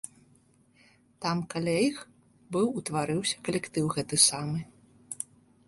Там 1.25 1.37
каля 1.51 1.75
іх 1.89 1.97
быў 2.57 2.67
утварыўся 2.81 3.37
калектыў 3.49 3.85
гэты 3.99 4.15
самы. 4.29 4.59